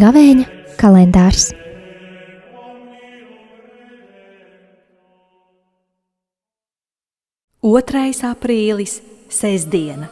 [0.00, 0.44] Gavēņa
[0.80, 1.50] kalendārs.
[7.60, 9.00] Otrais aprīlis-
[9.40, 10.08] sestdiena.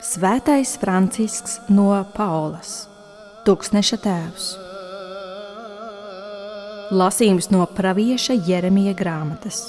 [0.00, 2.88] Svētais Francisks no Paulas,
[3.44, 4.67] Tūkstneša tēvs.
[6.88, 9.66] Lasījums no pravieša Jeremija grāmatas.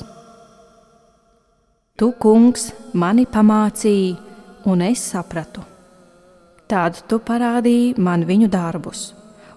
[1.99, 4.15] Tu, kungs, mani pamācīji,
[4.71, 5.65] un es sapratu
[6.69, 9.07] Tad tu parādīji man viņu darbus,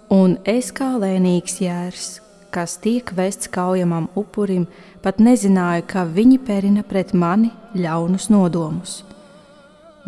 [0.09, 2.07] un es kā lēnīgs jērs,
[2.49, 4.65] kas tiek vests kaujamam upurim,
[5.05, 9.03] pat nezināju, ka viņi perina pret mani ļaunus nodomus.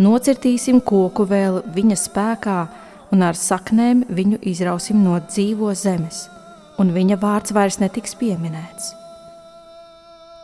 [0.00, 2.58] Nocirtīsim koku vēl viņa spēkā,
[3.12, 6.24] un ar saknēm viņu izrausim no dzīvo zemes,
[6.78, 8.92] un viņa vārds vairs netiks pieminēts.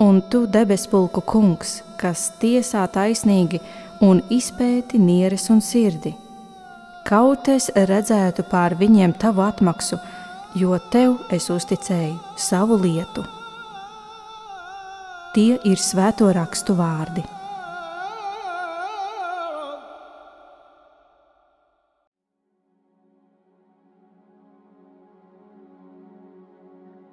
[0.01, 3.60] Un tu, debespulku kungs, kas tiesā taisnīgi
[4.01, 6.15] un izpēti nieres un sirdi,
[7.10, 9.96] Kaut es redzētu pār viņiem tavu atmaksu,
[10.54, 13.24] jo tev es uzticēju savu lietu.
[15.35, 17.24] Tie ir svēto rakstu vārdi.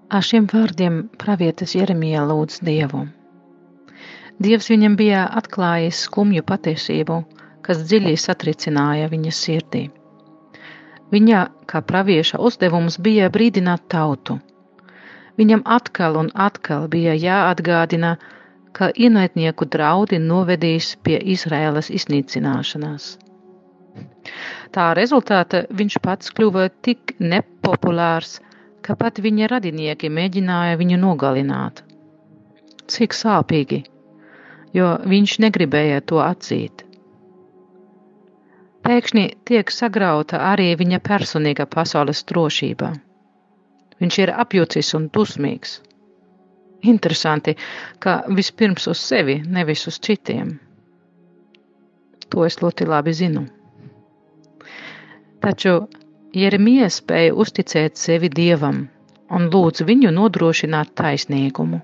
[0.08, 3.02] Ar šiem vārdiem pravietis Jeremijā lūdz Dievu.
[4.40, 7.18] Dievs viņam bija atklājis skumju patiesību,
[7.68, 9.82] kas dziļi satricināja viņa sirdī.
[11.12, 14.38] Viņa, kā pravieša uzdevums, bija brīdināt tautu.
[15.36, 18.16] Viņam atkal un atkal bija jāatgādina,
[18.72, 23.14] ka ienaidnieku draudi novedīs pie Izraēlas iznīcināšanās.
[24.72, 28.48] Tā rezultāta viņš pats kļuva tik nepopulārs, ka
[28.96, 31.84] pat viņa radinieki mēģināja viņu nogalināt.
[32.88, 33.84] Cik sāpīgi,
[34.78, 36.88] jo viņš negribēja to atzīt
[38.88, 42.94] pēkšņi tiek sagrauta arī viņa personīgā pasaules drošība.
[44.00, 45.82] Viņš ir apjucis un dusmīgs.
[46.88, 47.56] Interesanti,
[48.00, 50.54] ka vispirms uz sevi, nevis uz citiem.
[52.32, 53.44] To es ļoti labi zinu.
[55.44, 55.74] Taču
[56.36, 58.88] Jeremija spēja uzticēt sevi dievam
[59.32, 61.80] un lūdz viņu nodrošināt taisnīgumu.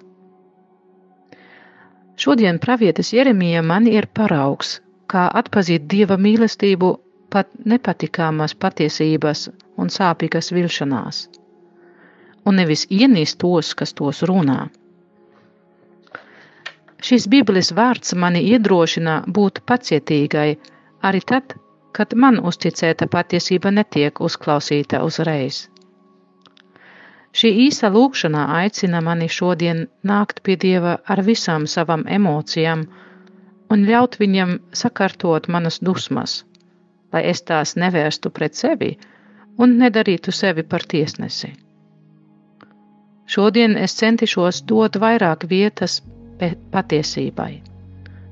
[2.24, 4.78] Šodien pravietis Jeremija man ir paraugs,
[5.08, 6.92] kā atpazīt dieva mīlestību
[7.34, 9.48] pat nepatikāmās patiesības
[9.80, 11.24] un sāpīgas vilšanās,
[12.46, 14.68] un nevis ienīst tos, kas tos runā.
[17.04, 20.50] Šis Bībeles vārds mani iedrošina būt pacietīgai
[21.10, 21.58] arī tad,
[21.94, 25.68] kad man uzticēta patiesība netiek uzklausīta uzreiz.
[27.34, 32.86] Šī īsa lūkšana aicina mani šodien nākt pie Dieva ar visām savām emocijām
[33.74, 36.44] un ļaut viņam sakārtot manas dusmas,
[37.14, 38.92] lai es tās nevērstu pret sevi
[39.58, 41.50] un nedarītu sevi par tiesnesi.
[43.34, 46.02] Šodien es centīšos dot vairāk vietas
[46.74, 47.52] patiesībai,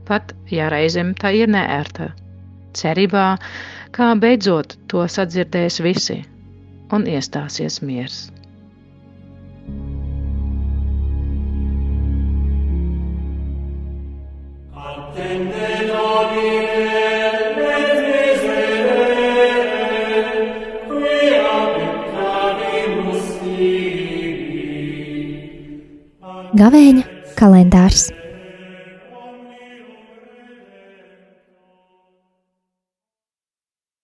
[0.06, 2.12] pat ja reizēm tā ir neērta,
[2.78, 3.38] cerībā,
[3.96, 6.22] kā beidzot to sadzirdēs visi
[6.92, 8.30] un iestāsies miers.
[26.62, 27.04] Gavēņa
[27.40, 28.10] kalendārs